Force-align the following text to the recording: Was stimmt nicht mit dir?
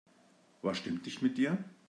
Was 0.63 0.79
stimmt 0.79 1.05
nicht 1.05 1.21
mit 1.21 1.37
dir? 1.37 1.63